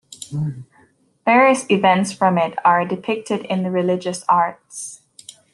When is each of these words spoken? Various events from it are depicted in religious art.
Various 1.27 1.69
events 1.69 2.11
from 2.11 2.39
it 2.39 2.57
are 2.65 2.85
depicted 2.87 3.41
in 3.45 3.71
religious 3.71 4.23
art. 4.27 4.59